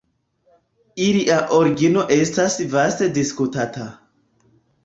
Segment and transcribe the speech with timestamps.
[1.07, 3.87] Ilia origino estas vaste diskutata.